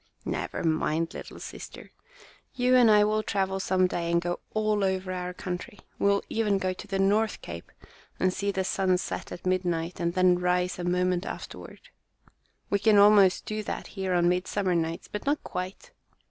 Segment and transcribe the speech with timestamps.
[0.25, 1.91] "Never mind, little sister.
[2.55, 5.77] You and I will travel some day and go all over our country.
[5.99, 7.71] We will even go to the North Cape
[8.19, 11.89] and see the sun set at midnight and then rise a moment afterward.
[12.71, 15.91] We can almost do that here on midsummer nights, but not quite.